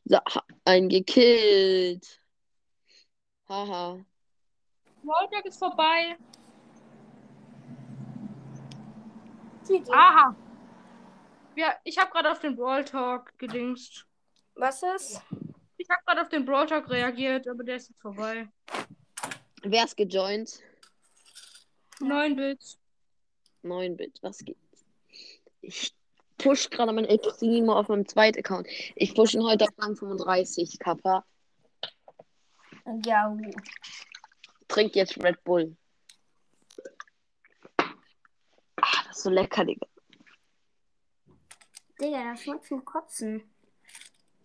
So, 0.04 0.18
ein 0.64 0.88
gekillt. 0.88 2.20
Haha. 3.48 4.04
Rollback 5.04 5.46
ist 5.46 5.58
vorbei. 5.58 6.16
Aha. 9.92 10.34
Ja, 11.54 11.74
ich 11.84 11.96
habe 11.96 12.10
gerade 12.10 12.32
auf 12.32 12.40
den 12.40 12.56
Brawl 12.56 12.84
Talk 12.84 13.38
gedingst. 13.38 14.04
Was 14.54 14.82
ist? 14.82 15.22
Ich 15.76 15.88
habe 15.88 16.02
gerade 16.04 16.22
auf 16.22 16.28
den 16.28 16.44
Brawl 16.44 16.66
Talk 16.66 16.90
reagiert, 16.90 17.46
aber 17.46 17.62
der 17.62 17.76
ist 17.76 17.88
jetzt 17.88 18.00
vorbei. 18.00 18.48
Wer 19.62 19.84
ist 19.84 19.96
gejoint? 19.96 20.60
9 22.00 22.34
Bits. 22.34 22.79
9 23.62 23.96
Bit. 23.96 24.18
Was 24.22 24.38
geht? 24.38 24.56
Ich 25.60 25.94
push 26.38 26.70
gerade 26.70 26.92
mein 26.92 27.04
El 27.04 27.18
Primo 27.18 27.74
auf 27.74 27.88
meinem 27.88 28.08
zweiten 28.08 28.38
Account. 28.38 28.66
Ich 28.96 29.14
push 29.14 29.34
ihn 29.34 29.42
heute 29.42 29.64
auf 29.64 29.78
Rang 29.78 29.96
35, 29.96 30.78
Kappa. 30.78 31.24
Ja. 33.04 33.36
Trink 34.68 34.94
jetzt 34.96 35.22
Red 35.22 35.42
Bull. 35.44 35.76
Ah, 38.76 39.04
das 39.06 39.18
ist 39.18 39.22
so 39.24 39.30
lecker, 39.30 39.64
Digga. 39.64 39.86
Digga, 42.00 42.30
das 42.30 42.42
schmeckt 42.42 42.66
zum 42.66 42.84
Kotzen. 42.84 43.42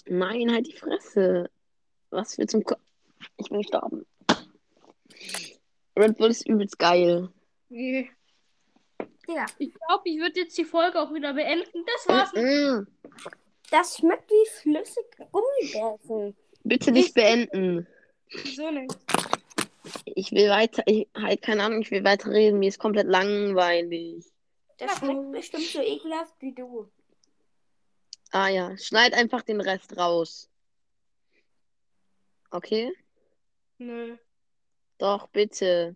Nein, 0.07 0.51
halt 0.51 0.67
die 0.67 0.75
Fresse. 0.75 1.49
Was 2.09 2.35
für 2.35 2.45
zum 2.45 2.63
Ko 2.63 2.75
Ich 3.37 3.49
bin 3.49 3.61
gestorben. 3.61 4.05
Red 5.97 6.17
Bull 6.17 6.29
ist 6.29 6.47
übelst 6.47 6.77
geil. 6.77 7.29
Nee. 7.69 8.11
Digga, 9.27 9.45
Ich 9.57 9.73
glaube, 9.73 10.09
ich 10.09 10.19
würde 10.19 10.39
jetzt 10.41 10.57
die 10.57 10.65
Folge 10.65 10.99
auch 10.99 11.13
wieder 11.13 11.33
beenden. 11.33 11.83
Das 11.85 12.07
war's. 12.07 12.33
Mm, 12.33 12.87
das 13.71 13.97
schmeckt 13.97 14.29
wie 14.29 14.49
flüssige 14.61 15.27
Gummibärchen. 15.31 16.35
Bitte 16.63 16.91
nicht 16.91 17.13
beenden. 17.13 17.87
Wieso 18.29 18.71
nicht? 18.71 18.95
Ich 20.05 20.31
will 20.31 20.49
weiter, 20.49 20.83
ich, 20.87 21.07
halt 21.15 21.41
keine 21.41 21.63
Ahnung, 21.63 21.81
ich 21.81 21.91
will 21.91 22.03
weiter 22.03 22.31
reden. 22.31 22.59
Mir 22.59 22.69
ist 22.69 22.79
komplett 22.79 23.07
langweilig. 23.07 24.25
Das 24.77 24.97
schmeckt 24.97 25.31
bestimmt 25.31 25.63
so 25.65 25.81
ekelhaft 25.81 26.33
wie 26.39 26.53
du. 26.53 26.89
Ah 28.31 28.49
ja, 28.49 28.77
schneid 28.77 29.13
einfach 29.13 29.43
den 29.43 29.61
Rest 29.61 29.95
raus. 29.97 30.49
Okay? 32.51 32.91
Nö. 33.77 34.17
Doch, 34.97 35.27
bitte. 35.27 35.95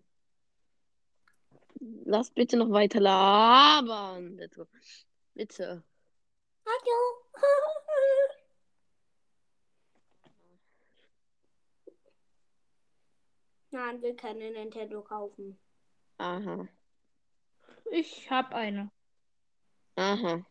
Lass 1.80 2.30
bitte 2.30 2.56
noch 2.56 2.70
weiter 2.70 3.00
labern. 3.00 4.38
Go. 4.54 4.66
Bitte. 5.34 5.82
Hallo. 6.66 7.24
Nein, 13.70 14.02
will 14.02 14.14
keine 14.16 14.50
Nintendo 14.50 15.00
kaufen. 15.02 15.58
Aha. 16.18 16.68
Ich 17.92 18.30
habe 18.30 18.54
eine. 18.54 18.90
Aha. 19.96 20.44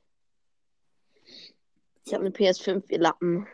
Ich 2.06 2.14
habe 2.14 2.26
eine 2.26 2.34
PS5, 2.34 2.90
ihr 2.90 3.00
Lappen. 3.00 3.48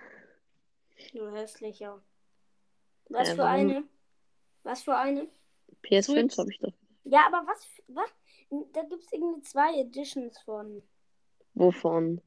Nur 1.14 1.32
hässlicher. 1.36 2.02
Was 3.10 3.30
Äh, 3.30 3.36
für 3.36 3.46
eine? 3.46 3.84
Was 4.64 4.84
für 4.84 4.96
eine? 4.96 5.28
PS5 5.84 6.04
Switch. 6.04 6.38
habe 6.38 6.52
ich 6.52 6.60
doch. 6.60 6.74
Ja, 7.06 7.28
aber 7.28 7.48
was? 7.48 7.66
was? 7.88 8.10
Da 8.74 8.82
gibt 8.84 9.04
es 9.04 9.12
irgendwie 9.12 9.42
zwei 9.42 9.80
Editions 9.80 10.40
von. 10.42 10.84
Wovon? 11.54 12.22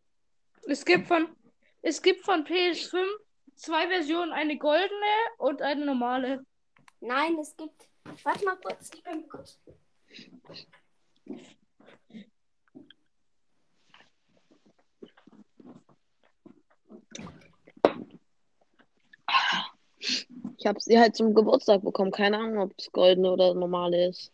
Es 0.66 0.85
gibt 0.85 1.06
von 1.06 1.28
es 1.82 2.02
gibt 2.02 2.25
von 2.25 2.44
PS5 2.44 3.04
zwei 3.54 3.88
Versionen, 3.88 4.32
eine 4.32 4.56
goldene 4.56 4.90
und 5.38 5.62
eine 5.62 5.85
normale. 5.85 6.44
Nein, 7.00 7.38
es 7.38 7.56
gibt. 7.56 7.88
Warte 8.25 8.44
mal 8.44 8.56
kurz. 8.56 8.90
Ich 8.94 9.02
bin 9.02 9.28
kurz. 9.28 9.58
Ich 20.56 20.66
habe 20.66 20.80
sie 20.80 20.99
halt 20.99 21.14
zum 21.14 21.35
Geburtstag 21.35 21.82
bekommen. 21.82 22.11
Keine 22.11 22.38
Ahnung, 22.38 22.58
ob 22.58 22.75
es 22.78 22.90
goldene 22.90 23.30
oder 23.30 23.54
normale 23.54 24.08
ist. 24.08 24.32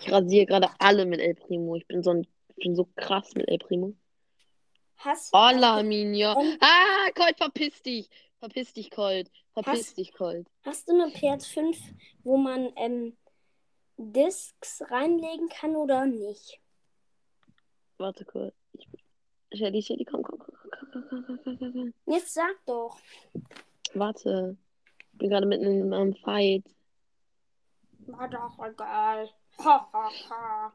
Ich 0.00 0.12
rasiere 0.12 0.46
gerade 0.46 0.68
alle 0.78 1.06
mit 1.06 1.20
El 1.20 1.34
Primo. 1.34 1.76
Ich 1.76 1.86
bin 1.86 2.02
so 2.02 2.10
ein, 2.10 2.26
ich 2.56 2.64
bin 2.64 2.76
so 2.76 2.88
krass 2.96 3.34
mit 3.34 3.48
El 3.48 3.58
Primo. 3.58 3.94
Hast 4.96 5.32
Hola, 5.32 5.82
Minja. 5.82 6.34
Ähm. 6.40 6.56
Ah, 6.60 7.10
Colt, 7.14 7.36
verpiss 7.36 7.82
dich. 7.82 8.08
Verpiss 8.40 8.72
dich, 8.72 8.90
Colt. 8.90 9.30
Verpiss 9.52 9.88
Hast- 9.88 9.98
dich, 9.98 10.12
Colt. 10.12 10.48
Hast 10.64 10.88
du 10.88 10.92
eine 10.94 11.12
PS5, 11.12 11.76
wo 12.22 12.36
man 12.36 12.72
ähm, 12.76 13.16
Discs 13.96 14.82
reinlegen 14.90 15.48
kann 15.48 15.76
oder 15.76 16.06
nicht? 16.06 16.60
Warte 17.98 18.24
kurz. 18.24 18.54
Ich, 18.72 18.88
Shelly, 19.52 19.82
Shelly, 19.82 20.04
komm, 20.04 20.22
komm, 20.22 20.38
komm, 20.38 20.54
Jetzt 22.06 22.34
sag 22.34 22.54
doch. 22.66 22.98
Warte. 23.94 24.56
Ich 25.12 25.18
bin 25.18 25.30
gerade 25.30 25.46
mitten 25.46 25.64
in 25.64 25.92
einem 25.92 26.14
Fight. 26.14 26.64
War 28.06 28.28
doch 28.28 28.58
egal. 28.64 29.28
Ha, 29.58 29.88
ha, 29.92 30.10
ha. 30.30 30.72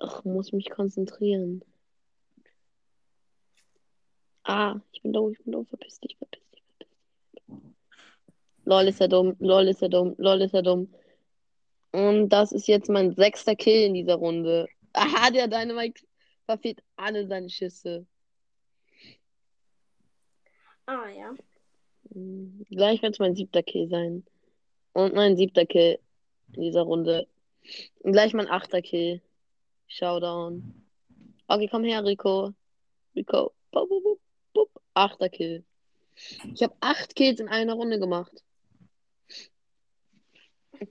Ach, 0.00 0.24
muss 0.24 0.52
mich 0.52 0.70
konzentrieren. 0.70 1.64
Ah, 4.42 4.80
ich 4.92 5.02
bin 5.02 5.12
doof, 5.12 5.32
ich 5.32 5.44
bin 5.44 5.52
doof. 5.52 5.68
Verpiss 5.68 6.00
dich, 6.00 6.16
verpiss 6.16 6.42
dich, 6.50 6.64
verpiss 6.64 6.88
dich. 6.90 7.62
Lol 8.64 8.88
ist 8.88 9.00
er 9.00 9.08
dumm, 9.08 9.36
lol 9.38 9.68
ist 9.68 9.82
er 9.82 9.88
dumm, 9.88 10.14
lol 10.18 10.42
ist 10.42 10.54
er 10.54 10.62
dumm. 10.62 10.92
Und 11.92 12.28
das 12.30 12.52
ist 12.52 12.66
jetzt 12.68 12.88
mein 12.88 13.14
sechster 13.14 13.54
Kill 13.54 13.86
in 13.86 13.94
dieser 13.94 14.16
Runde. 14.16 14.68
Aha, 14.92 15.30
der 15.30 15.48
Dynamite 15.48 16.02
verfehlt 16.46 16.82
alle 16.96 17.26
seine 17.26 17.48
Schüsse. 17.48 18.06
Ah, 20.90 21.08
ja. 21.08 21.34
Hm, 22.12 22.66
Gleich 22.68 23.00
wird 23.00 23.12
es 23.12 23.20
mein 23.20 23.36
siebter 23.36 23.62
Kill 23.62 23.88
sein. 23.88 24.24
Und 24.92 25.14
mein 25.14 25.36
siebter 25.36 25.64
Kill 25.64 26.00
in 26.54 26.62
dieser 26.62 26.82
Runde. 26.82 27.28
Und 28.00 28.12
gleich 28.12 28.34
mein 28.34 28.48
achter 28.48 28.82
Kill. 28.82 29.22
Showdown. 29.86 30.84
Okay, 31.46 31.68
komm 31.70 31.84
her, 31.84 32.04
Rico. 32.04 32.54
Rico. 33.14 33.52
Bup, 33.70 33.88
bup, 33.88 34.18
bup. 34.52 34.82
Achter 34.94 35.28
Kill. 35.28 35.64
Ich 36.54 36.62
habe 36.64 36.74
acht 36.80 37.14
Kills 37.14 37.38
in 37.38 37.48
einer 37.48 37.74
Runde 37.74 38.00
gemacht. 38.00 38.42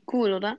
Cool, 0.09 0.31
oder? 0.33 0.57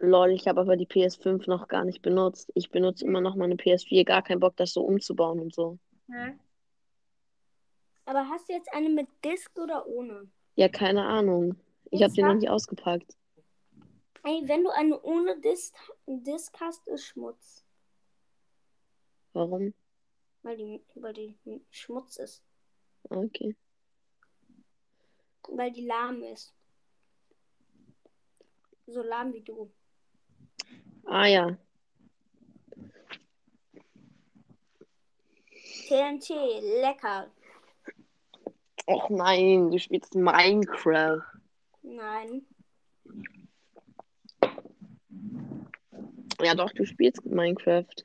Lol, 0.00 0.30
ich 0.30 0.46
habe 0.46 0.60
aber 0.60 0.76
die 0.76 0.86
PS5 0.86 1.48
noch 1.48 1.66
gar 1.66 1.84
nicht 1.84 2.02
benutzt. 2.02 2.50
Ich 2.54 2.70
benutze 2.70 3.04
immer 3.04 3.20
noch 3.20 3.34
meine 3.34 3.56
PS4. 3.56 4.04
Gar 4.04 4.22
keinen 4.22 4.40
Bock, 4.40 4.56
das 4.56 4.72
so 4.72 4.82
umzubauen 4.82 5.40
und 5.40 5.54
so. 5.54 5.78
Hä? 6.08 6.38
Aber 8.04 8.28
hast 8.28 8.48
du 8.48 8.52
jetzt 8.52 8.72
eine 8.72 8.88
mit 8.88 9.08
Disk 9.24 9.58
oder 9.58 9.86
ohne? 9.86 10.30
Ja, 10.54 10.68
keine 10.68 11.04
Ahnung. 11.04 11.56
Ich 11.90 12.02
habe 12.02 12.12
den 12.12 12.26
noch 12.26 12.34
nicht 12.34 12.48
ausgepackt. 12.48 13.16
Ey, 14.24 14.42
wenn 14.46 14.64
du 14.64 14.70
eine 14.70 15.00
ohne 15.02 15.38
Disk, 15.40 15.74
Disk 16.06 16.58
hast, 16.60 16.86
ist 16.88 17.04
Schmutz. 17.04 17.64
Warum? 19.32 19.74
Weil 20.42 20.56
die, 20.56 20.82
weil 20.94 21.12
die 21.12 21.34
Schmutz 21.70 22.16
ist. 22.16 22.42
Okay. 23.10 23.56
Weil 25.48 25.72
die 25.72 25.86
lahm 25.86 26.22
ist. 26.22 26.54
So 28.86 29.02
lahm 29.02 29.32
wie 29.32 29.42
du. 29.42 29.70
Ah 31.10 31.26
ja. 31.26 31.56
TNT, 35.88 36.28
lecker. 36.82 37.30
Och 38.86 39.10
nein, 39.10 39.70
du 39.70 39.78
spielst 39.78 40.14
Minecraft. 40.14 41.22
Nein. 41.82 42.46
Ja 46.42 46.54
doch, 46.54 46.70
du 46.72 46.84
spielst 46.84 47.24
Minecraft. 47.24 48.04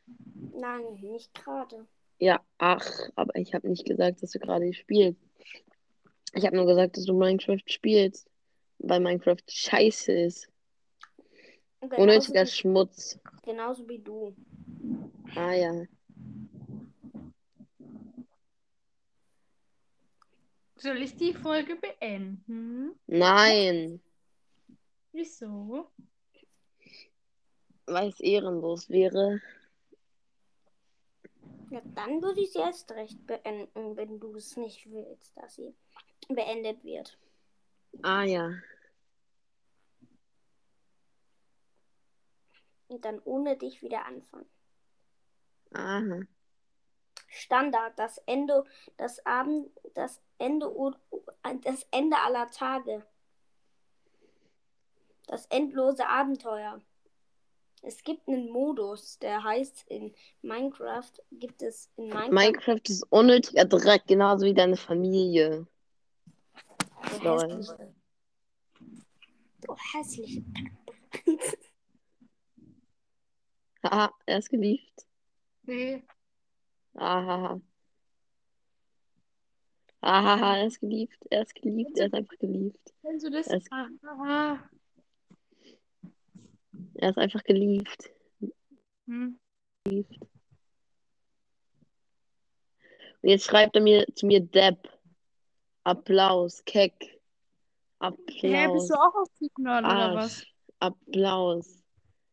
Nein, 0.54 0.94
nicht 1.02 1.34
gerade. 1.34 1.86
Ja, 2.20 2.40
ach, 2.58 2.90
aber 3.16 3.36
ich 3.36 3.54
habe 3.54 3.68
nicht 3.68 3.86
gesagt, 3.86 4.24
dass 4.24 4.32
du 4.32 4.40
gerade 4.40 4.74
spielst. 4.74 5.20
Ich 6.34 6.46
habe 6.46 6.56
nur 6.56 6.66
gesagt, 6.66 6.96
dass 6.96 7.04
du 7.04 7.14
Minecraft 7.14 7.64
spielst, 7.66 8.30
weil 8.80 9.02
Minecraft 9.02 9.44
scheiße 9.50 10.14
ist. 10.14 10.48
Unnötiger 11.92 12.44
wie, 12.44 12.48
Schmutz. 12.48 13.20
genauso 13.44 13.88
wie 13.88 14.00
du. 14.00 14.36
Ah 15.36 15.54
ja. 15.54 15.86
Soll 20.78 21.02
ich 21.02 21.16
die 21.16 21.34
Folge 21.34 21.76
beenden? 21.78 23.00
Nein, 23.08 24.02
Wieso? 25.14 25.90
weil 27.86 28.10
es 28.10 28.20
ehrenlos 28.20 28.90
wäre. 28.90 29.42
Ja, 31.70 31.82
dann 31.96 32.22
würde 32.22 32.42
ich 32.42 32.52
sie 32.52 32.60
erst 32.60 32.92
recht 32.92 33.26
beenden, 33.26 33.96
wenn 33.96 34.20
du 34.20 34.36
es 34.36 34.56
nicht 34.58 34.90
willst, 34.92 35.36
dass 35.38 35.56
sie 35.56 35.74
beendet 36.30 36.84
wird. 36.84 37.18
Ah 38.02 38.24
ja. 38.24 38.52
Und 42.94 43.06
dann 43.06 43.20
ohne 43.26 43.58
dich 43.58 43.82
wieder 43.82 44.06
anfangen. 44.06 44.46
Aha. 45.74 46.20
Standard, 47.28 47.98
das 47.98 48.20
Ende, 48.28 48.64
das 48.98 49.26
Abend, 49.26 49.72
das 49.96 50.22
Ende, 50.38 50.72
das 51.64 51.88
Ende 51.90 52.18
aller 52.18 52.52
Tage. 52.52 53.04
Das 55.26 55.48
endlose 55.48 56.08
Abenteuer. 56.08 56.80
Es 57.82 58.04
gibt 58.04 58.28
einen 58.28 58.52
Modus, 58.52 59.18
der 59.18 59.44
heißt 59.44 59.86
in 59.88 60.14
Minecraft, 60.44 61.14
gibt 61.32 61.64
es 61.64 61.90
in 61.96 62.10
Minecraft, 62.10 62.32
Minecraft 62.32 62.90
ist 62.90 63.08
unnötiger 63.10 63.66
Dreck, 63.66 64.04
genauso 64.06 64.46
wie 64.46 64.54
deine 64.54 64.78
Familie. 64.78 65.66
du 67.24 67.42
hässliche. 67.42 67.96
Du 69.62 69.76
hässliche. 69.96 70.44
Haha, 73.92 74.14
er 74.26 74.38
ist 74.40 74.50
geliebt. 74.50 75.06
Nee. 75.64 76.04
Ahaha. 76.96 77.62
Ahaha, 80.02 80.58
er 80.58 80.68
ist 80.68 80.80
geliebt. 80.80 81.18
Er 81.30 81.42
ist 81.44 81.56
geliebt. 81.56 81.98
Er 81.98 82.08
ist 82.08 82.14
einfach 82.14 82.38
geliebt. 82.38 82.94
Kennst 83.02 83.26
du 83.26 83.30
das? 83.32 83.48
Es- 83.48 83.72
Ah, 83.72 84.60
Er 86.96 87.10
ist 87.10 87.18
einfach 87.18 87.44
geliebt. 87.44 88.10
hm. 89.08 89.40
Und 93.22 93.30
jetzt 93.30 93.46
schreibt 93.46 93.76
er 93.76 93.82
mir 93.82 94.06
zu 94.16 94.26
mir 94.28 94.42
Depp. 94.42 94.90
Applaus. 95.84 96.64
Keck. 96.66 96.94
Hä, 97.02 97.18
Applaus. 98.00 98.74
bist 98.74 98.90
du 98.90 98.96
auch 98.96 99.16
auf 99.16 99.28
Signal 99.40 99.84
oder 99.86 100.16
was? 100.16 100.38
Arsch. 100.40 100.54
Applaus. 100.80 101.84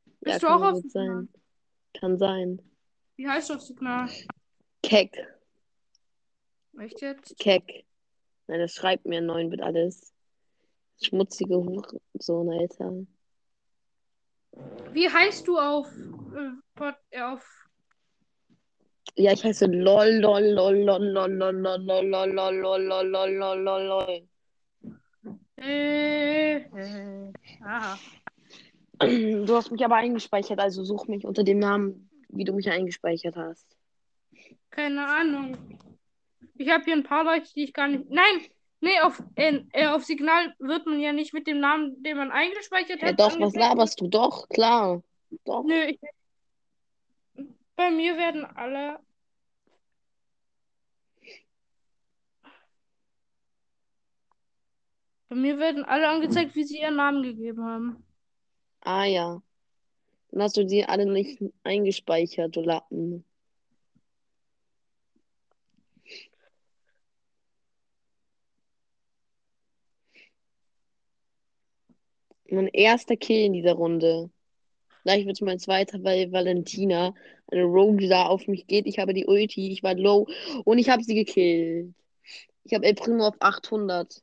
Ja, 0.06 0.12
Bist 0.20 0.42
du 0.42 0.46
kann 0.48 0.62
auch 0.62 0.72
auf 0.72 0.76
Signal? 0.82 1.06
sein. 1.06 1.28
Kann 1.94 2.18
sein. 2.18 2.62
Wie 3.16 3.29
heißt 3.29 3.50
du 3.50 3.55
auf 3.55 3.61
Signal? 3.62 4.09
Keck. 4.83 5.16
Echt 6.79 7.00
jetzt? 7.00 7.37
Keck. 7.38 7.85
Nein, 8.46 8.61
das 8.61 8.72
schreibt 8.72 9.07
mir 9.07 9.20
9 9.20 9.50
Bit 9.50 9.62
alles. 9.62 10.12
Schmutzige 11.03 11.57
Hurensohn, 11.57 12.50
Alter. 12.50 13.07
Wie 14.92 15.09
heißt 15.09 15.46
du 15.46 15.59
auf, 15.59 15.87
äh, 16.35 16.92
äh, 17.11 17.22
auf 17.22 17.44
Ja, 19.16 19.33
ich 19.33 19.44
heiße 19.44 19.66
lol, 19.66 20.20
lol, 20.20 20.42
lol, 20.42 20.76
lol, 20.76 21.05
lol, 21.05 21.31
lol, 21.31 21.55
lol, 21.55 21.85
lol, 21.85 22.05
lol, 22.07 22.33
lol, 22.33 22.55
lol, 22.61 22.83
lol, 22.83 23.09
lol, 23.09 23.35
lol, 23.37 23.62
lol, 23.62 23.83
lol. 23.87 24.29
äh, 25.59 26.57
äh, 26.57 27.33
aha. 27.62 27.98
Du 29.46 29.54
hast 29.54 29.70
mich 29.70 29.84
aber 29.84 29.96
eingespeichert, 29.96 30.58
also 30.58 30.84
such 30.84 31.06
mich 31.08 31.24
unter 31.24 31.42
dem 31.42 31.58
Namen, 31.58 32.10
wie 32.28 32.44
du 32.44 32.52
mich 32.52 32.70
eingespeichert 32.70 33.36
hast. 33.36 33.66
Keine 34.70 35.06
Ahnung. 35.06 35.56
Ich 36.56 36.68
habe 36.68 36.84
hier 36.84 36.94
ein 36.94 37.02
paar 37.02 37.24
Leute, 37.24 37.50
die 37.54 37.64
ich 37.64 37.72
gar 37.72 37.88
nicht. 37.88 38.10
Nein! 38.10 38.46
Nee, 38.82 38.98
auf, 39.02 39.22
äh, 39.34 39.60
auf 39.88 40.04
Signal 40.04 40.54
wird 40.58 40.86
man 40.86 41.00
ja 41.00 41.12
nicht 41.12 41.34
mit 41.34 41.46
dem 41.46 41.60
Namen, 41.60 42.02
den 42.02 42.16
man 42.16 42.30
eingespeichert 42.30 43.02
Ja, 43.02 43.08
hat. 43.08 43.20
doch, 43.20 43.38
was 43.38 43.54
laberst 43.54 44.00
du? 44.00 44.08
Doch, 44.08 44.48
klar. 44.48 45.02
Doch. 45.44 45.64
Nö, 45.64 45.82
ich, 45.84 46.00
bei 47.76 47.90
mir 47.90 48.16
werden 48.16 48.44
alle. 48.44 48.98
Bei 55.28 55.36
mir 55.36 55.58
werden 55.58 55.84
alle 55.84 56.08
angezeigt, 56.08 56.54
wie 56.56 56.64
sie 56.64 56.80
ihren 56.80 56.96
Namen 56.96 57.22
gegeben 57.22 57.64
haben. 57.64 58.04
Ah 58.82 59.04
ja. 59.06 59.42
Dann 60.32 60.42
hast 60.42 60.56
du 60.56 60.64
die 60.66 60.84
alle 60.86 61.06
nicht 61.06 61.42
eingespeichert, 61.64 62.56
du 62.56 62.62
Lappen. 62.62 63.24
Mein 72.50 72.66
erster 72.68 73.16
Kill 73.16 73.46
in 73.46 73.52
dieser 73.54 73.72
Runde. 73.74 74.30
Gleich 75.04 75.26
wird 75.26 75.36
es 75.36 75.42
mein 75.42 75.58
zweiter, 75.58 76.02
weil 76.04 76.32
Valentina, 76.32 77.14
eine 77.50 77.64
Rogue, 77.64 78.08
da 78.08 78.26
auf 78.26 78.46
mich 78.48 78.66
geht. 78.66 78.86
Ich 78.86 78.98
habe 78.98 79.14
die 79.14 79.26
Ulti, 79.26 79.72
ich 79.72 79.82
war 79.82 79.94
low 79.94 80.28
und 80.64 80.78
ich 80.78 80.90
habe 80.90 81.04
sie 81.04 81.14
gekillt. 81.14 81.94
Ich 82.64 82.74
habe 82.74 82.86
El 82.86 82.94
Primo 82.94 83.26
auf 83.28 83.36
800. 83.40 84.22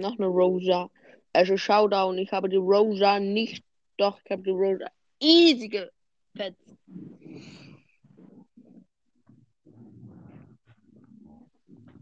Noch 0.00 0.18
eine 0.18 0.26
Rosa. 0.26 0.90
Also 1.32 1.56
Showdown. 1.56 2.18
Ich 2.18 2.32
habe 2.32 2.48
die 2.48 2.56
Rosa 2.56 3.20
nicht. 3.20 3.64
Doch, 3.96 4.18
ich 4.24 4.30
habe 4.30 4.42
die 4.42 4.50
Rosa. 4.50 4.86
Easy 5.20 5.68
gepetzt. 5.68 6.76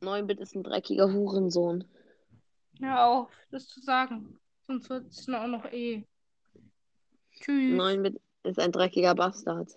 Neunbit 0.00 0.40
ist 0.40 0.54
ein 0.54 0.62
dreckiger 0.62 1.12
Hurensohn. 1.12 1.84
Hör 2.80 3.06
auf, 3.06 3.32
das 3.50 3.66
zu 3.66 3.80
sagen. 3.80 4.38
Sonst 4.66 4.88
wird 4.88 5.06
es 5.08 5.28
auch 5.28 5.46
noch 5.48 5.64
eh. 5.72 6.04
Tschüss. 7.32 7.76
Neunbit 7.76 8.20
ist 8.44 8.60
ein 8.60 8.70
dreckiger 8.70 9.14
Bastard. 9.14 9.76